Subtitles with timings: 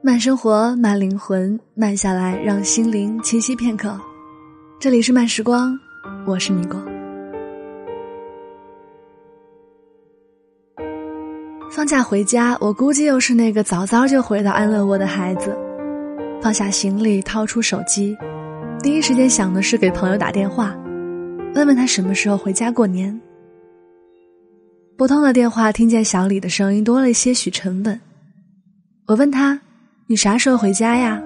[0.00, 3.98] 慢生活，慢灵魂，慢下来，让心灵栖息片刻。
[4.78, 5.76] 这里是慢时光，
[6.24, 6.80] 我是米果。
[11.72, 15.56] 放假回家，我估计又是那个早早就回到安乐窝的孩子。
[16.40, 18.16] 放下行李，掏出手机，
[18.80, 20.76] 第一时间想的是给朋友打电话，
[21.56, 23.20] 问问他什么时候回家过年。
[24.96, 28.00] 拨通了电话，听见小李的声音多了些许沉稳。
[29.06, 29.60] 我问他
[30.10, 31.22] ：“你啥时候回家呀？”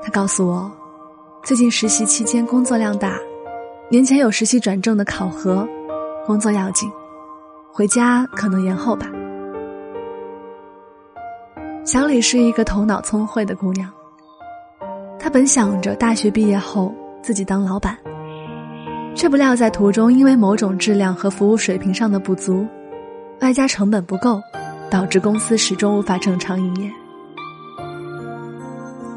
[0.00, 0.70] 他告诉我
[1.42, 3.18] ：“最近实习期间工作量大，
[3.90, 5.66] 年前有实习转正的考核，
[6.24, 6.88] 工作要紧，
[7.72, 9.10] 回家可能延后吧。”
[11.84, 13.90] 小李是一个头脑聪慧的姑娘，
[15.18, 17.98] 她本想着大学毕业后自己当老板。
[19.16, 22.64] 却不料在途中，因为某种质量和服务水平上的不足，
[23.40, 24.40] 外加成本不够，
[24.88, 26.88] 导致公司始终无法正常营业。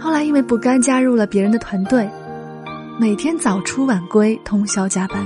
[0.08, 2.10] 后来因为不甘，加入了别人的团队，
[2.98, 5.22] 每天早出晚归，通宵加班。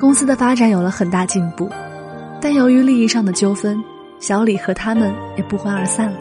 [0.00, 1.68] 公司的发展有了很大进步，
[2.40, 3.78] 但由于利益上的纠纷，
[4.18, 6.16] 小李和他们也不欢而散了。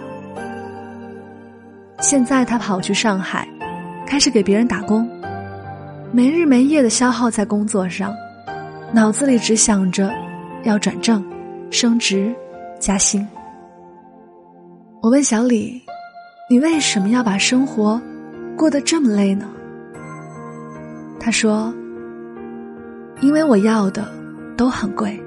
[2.01, 3.47] 现在他跑去上海，
[4.05, 5.09] 开始给别人打工。
[6.11, 8.13] 没日没夜的消耗在工作上，
[8.91, 10.11] 脑子里只想着
[10.65, 11.25] 要转正、
[11.71, 12.35] 升职、
[12.79, 13.25] 加薪。
[15.01, 15.81] 我问小李
[16.53, 17.99] ：“你为什么要把生活
[18.55, 19.49] 过得这么累呢？”
[21.19, 21.73] 他说
[23.21, 24.07] ：“因为我要的
[24.55, 25.19] 都很贵，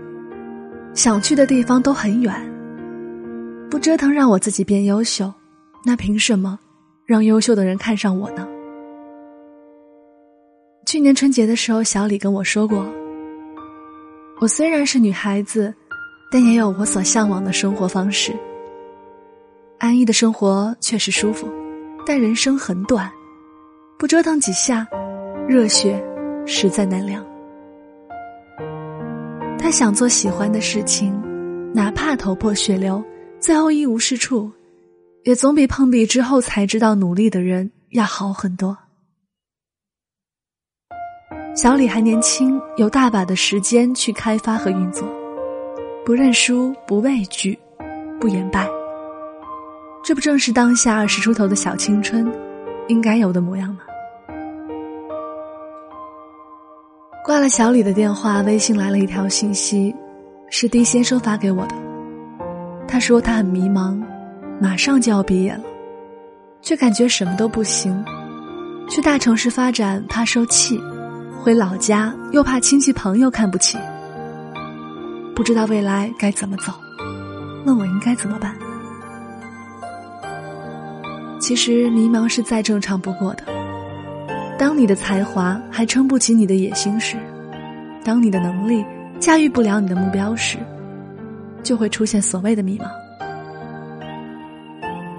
[0.94, 2.32] 想去的地方都很远，
[3.68, 5.34] 不折腾让我自己变优秀，
[5.84, 6.56] 那凭什么
[7.04, 8.46] 让优秀的人看上我呢？”
[10.86, 12.86] 去年春节的时候，小李跟我说过
[14.38, 15.74] ：“我虽然是女孩子，
[16.30, 18.32] 但也有我所向往的生活方式。
[19.78, 21.48] 安逸的生活确实舒服，
[22.06, 23.10] 但人生很短，
[23.98, 24.86] 不折腾几下，
[25.46, 26.02] 热血
[26.46, 27.24] 实在难凉。”
[29.58, 31.14] 他想做喜欢的事情，
[31.74, 33.02] 哪怕头破血流，
[33.40, 34.50] 最后一无是处，
[35.24, 38.76] 也总比碰壁之后才知道努力的人要好很多。
[41.54, 45.08] 小李还年轻，有大把的时间去开发和运作，
[46.04, 47.58] 不认输，不畏惧，
[48.20, 48.68] 不言败。
[50.06, 52.32] 这不正是当下二十出头的小青春
[52.86, 53.80] 应该有的模样吗？
[57.24, 59.92] 挂了小李的电话，微信来了一条信息，
[60.48, 61.74] 是丁先生发给我的。
[62.86, 64.00] 他说他很迷茫，
[64.60, 65.64] 马上就要毕业了，
[66.62, 68.04] 却感觉什么都不行，
[68.88, 70.80] 去大城市发展怕受气。
[71.42, 73.76] 回老家又怕亲戚朋友看不起，
[75.34, 76.72] 不知道未来该怎么走，
[77.64, 78.54] 问我应该怎么办？
[81.46, 83.44] 其实迷茫是再正常不过的。
[84.58, 87.16] 当你的才华还撑不起你的野心时，
[88.02, 88.84] 当你的能力
[89.20, 90.58] 驾驭不了你的目标时，
[91.62, 92.86] 就会出现所谓的迷茫。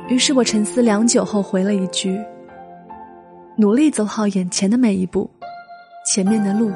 [0.10, 2.20] 于是我沉思良久后回了一句
[3.56, 5.30] ：“努力走好眼前的每一步。”
[6.06, 6.70] 前面的路，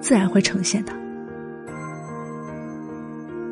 [0.00, 0.92] 自然会呈现的。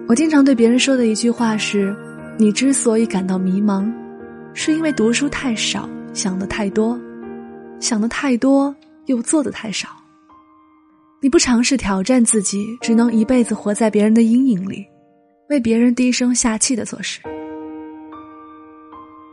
[0.06, 1.93] 我经常对别人说的一句话是
[2.38, 3.93] ：“你之所以感到迷茫，
[4.54, 6.98] 是因为读书太少，想的太多，
[7.81, 8.75] 想的太多
[9.06, 9.88] 又做的太少。
[11.20, 14.87] 你不尝试挑战自己，只能一辈子活在别人的阴影里，
[15.48, 17.20] 为别人低声下气的做事。”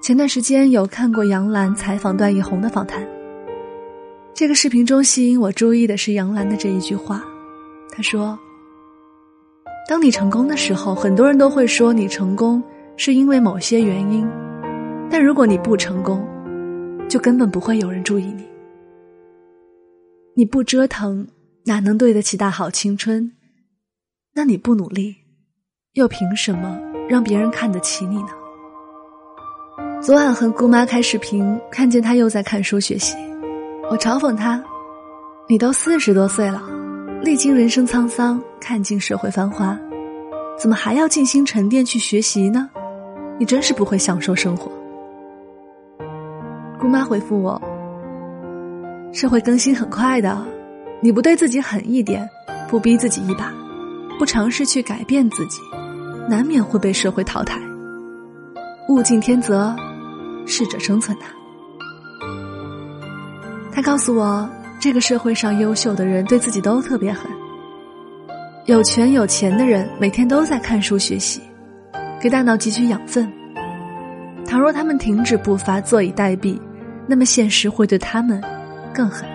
[0.01, 3.07] 前段时间有看过杨澜采访段奕宏的访谈。
[4.33, 7.23] 这个视频中吸引我注意的是杨澜的这一句话，
[7.91, 8.39] 她说
[9.87, 12.63] ：“当你成功的时候，很多人都会说你成功
[12.97, 14.27] 是因为某些原因，
[15.11, 16.25] 但如果你不成功，
[17.09, 18.47] 就根本不会有人注意你。
[20.33, 21.27] 你不折腾，
[21.66, 23.33] 哪能对得起大好青春？
[24.34, 25.13] 那你不努力，
[25.93, 26.79] 又凭什么
[27.09, 28.29] 让别人看得起你呢？”
[30.02, 33.16] 昨晚和姑妈开视频，看见她又在看书学习。
[33.90, 34.63] 我嘲讽他
[35.49, 36.63] ：“你都四十多岁了，
[37.22, 39.78] 历经人生沧桑，看尽社会繁华，
[40.58, 42.69] 怎么还要静心沉淀去学习呢？
[43.37, 44.72] 你真是不会享受生活。”
[46.81, 47.61] 姑妈回复我
[49.13, 50.35] ：“社会更新很快的，
[50.99, 52.28] 你不对自己狠一点，
[52.67, 53.53] 不逼自己一把，
[54.17, 55.59] 不尝试去改变自己，
[56.28, 57.61] 难免会被社会淘汰。
[58.89, 59.75] 物竞天择，
[60.47, 61.25] 适者生存呐。”
[63.72, 64.49] 他告诉我，
[64.79, 67.29] 这个社会上优秀的人对自己都特别狠。
[68.66, 71.41] 有权有钱的人每天都在看书学习，
[72.19, 73.31] 给大脑汲取养分。
[74.47, 76.59] 倘若他们停止步伐，坐以待毙，
[77.07, 78.41] 那么现实会对他们
[78.93, 79.27] 更狠。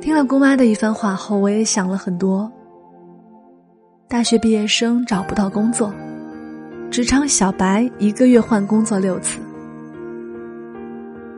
[0.00, 2.50] 听了姑妈的一番话后，我也想了很多。
[4.08, 5.92] 大学毕业生找不到工作，
[6.90, 9.40] 职场小白一个月换工作六次。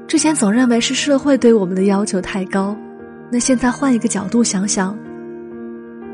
[0.09, 2.77] 之前总认为是社会对我们的要求太高，
[3.31, 4.99] 那现在换一个角度想想，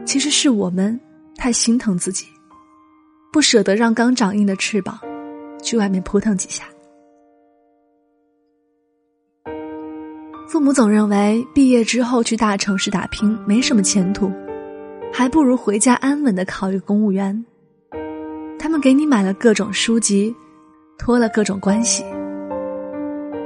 [0.04, 0.98] 其实是我们
[1.36, 2.26] 太心疼自己，
[3.32, 4.98] 不舍得让刚长硬的翅膀
[5.62, 6.64] 去外面扑腾几下。
[10.52, 14.30] 父母总认为毕业之后去大城市打拼没什么前途。
[15.10, 17.42] 还不如回家安稳的考一个公务员。
[18.58, 20.34] 他们给你买了各种书籍，
[20.98, 22.04] 托了各种关系。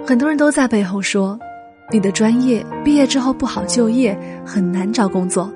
[0.04, 1.38] 很多人都在背后说，
[1.92, 5.48] 你的专业毕业之后不好就业，很难找工作。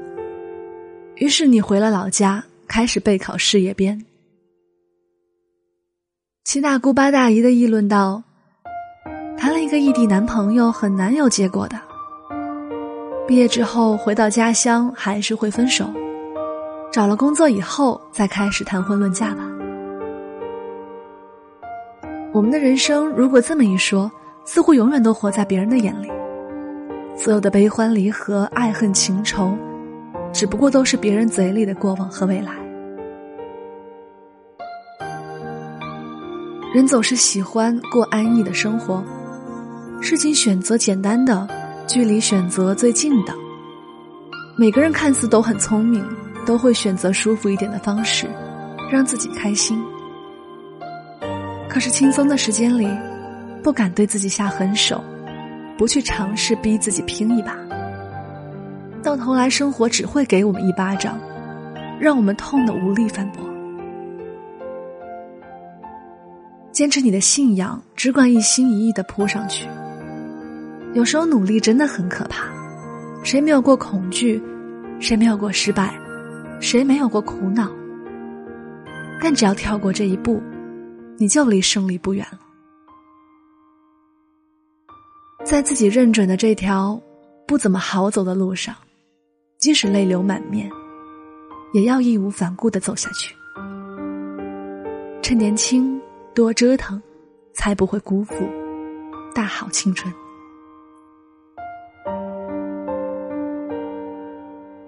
[1.16, 4.00] 于是你回了老家，开始备考事业编。
[6.44, 8.22] 七大姑八大姨的议论道
[9.40, 11.80] ：“谈了一个异地男朋友，很难有结果的。”
[13.26, 15.86] 毕业之后回到家乡还是会分手，
[16.92, 19.50] 找了工作以后再开始谈婚论嫁吧。
[22.34, 24.12] 我们的人生如果这么一说，
[24.44, 26.12] 似乎永远都活在别人的眼里，
[27.16, 29.56] 所有的悲欢离合、爱恨情仇，
[30.34, 32.52] 只不过都是别人嘴里的过往和未来。
[36.74, 39.02] 人总是喜欢过安逸的生活，
[40.00, 41.46] 事情选择简单的。
[41.86, 43.34] 距离选择最近的，
[44.56, 46.04] 每个人看似都很聪明，
[46.46, 48.30] 都会选择舒服一点的方式，
[48.92, 49.76] 让自己开心。
[51.68, 52.88] 可是轻松的时间里，
[53.60, 55.02] 不敢对自己下狠手，
[55.76, 57.56] 不去尝试逼自己拼一把，
[59.02, 61.18] 到头来生活只会给我们一巴掌，
[61.98, 63.44] 让我们痛的无力反驳。
[66.70, 69.66] 坚持你的信仰，只管一心一意的扑上去。
[70.92, 72.48] 有时候努力真的很可怕，
[73.22, 74.42] 谁没有过恐惧，
[74.98, 75.94] 谁没有过失败，
[76.60, 77.70] 谁没有过苦恼？
[79.22, 80.42] 但只要跳过这一步，
[81.16, 82.40] 你就离胜利不远了。
[85.44, 87.00] 在自己认准的这条
[87.46, 88.74] 不怎么好走的路上，
[89.58, 90.68] 即使泪流满面，
[91.72, 93.34] 也要义无反顾的走下去。
[95.22, 96.00] 趁年轻，
[96.34, 97.00] 多折腾，
[97.52, 98.34] 才不会辜负
[99.32, 100.12] 大好青春。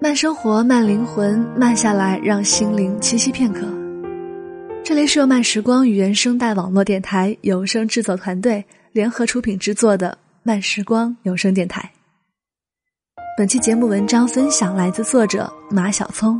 [0.03, 3.65] 慢生活，慢灵魂，慢下来，让心灵栖息片刻。
[4.83, 11.89] 这里是由慢时光与原声带网络电台有声制作团队联合出品制作的慢时光有声电台。
[13.37, 16.37] 本期节目文章分享来自作者马小聪，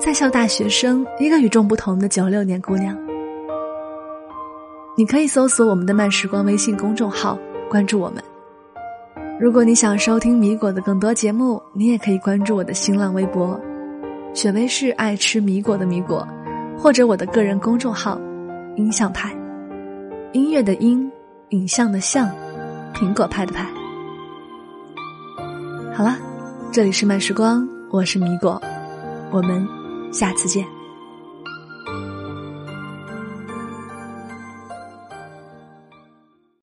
[0.00, 2.96] 在校大学生，一个与众不同的九六年姑娘。
[4.96, 7.38] 你可以搜索我们的慢时光微信公众号，
[7.68, 8.24] 关注我们。
[9.40, 13.60] 如果你想收听米果的更多节目，你也可以关注我的新浪微博，
[14.32, 16.26] 雪薇是爱吃米果的米果，
[16.78, 18.16] 或者我的个人公众号
[18.78, 19.36] “音像派”，
[20.32, 21.10] 音乐的音，
[21.48, 22.30] 影像的像，
[22.94, 23.68] 苹果派的派。
[25.92, 26.16] 好了，
[26.70, 28.62] 这里是慢时光，我是米果，
[29.32, 29.66] 我们
[30.12, 30.64] 下次见。